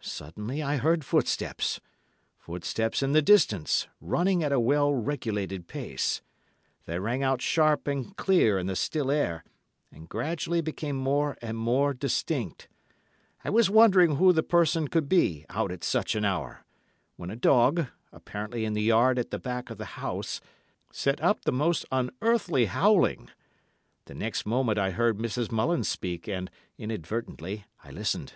[0.00, 6.20] Suddenly I heard footsteps—footsteps in the distance, running at a well regulated pace.
[6.86, 9.44] They rang out sharp and clear in the still air,
[9.92, 12.66] and gradually became more and more distinct.
[13.44, 16.64] I was wondering who the person could be, out at such an hour,
[17.14, 20.40] when a dog, apparently in the yard at the back of the house,
[20.90, 23.30] set up the most unearthly howling.
[24.06, 25.52] The next moment I heard Mrs.
[25.52, 28.32] Mullins speak, and, inadvertently, I listened.